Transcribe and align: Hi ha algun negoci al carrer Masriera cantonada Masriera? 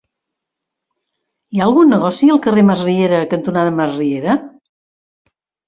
Hi 1.51 1.61
ha 1.61 1.65
algun 1.67 1.93
negoci 1.95 2.31
al 2.37 2.41
carrer 2.47 2.65
Masriera 2.71 3.21
cantonada 3.37 3.77
Masriera? 3.79 4.41